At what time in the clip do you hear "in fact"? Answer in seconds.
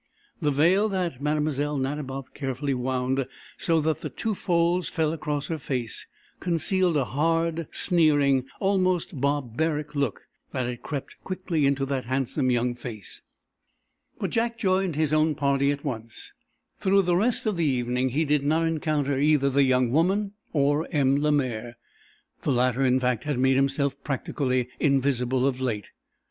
22.83-23.25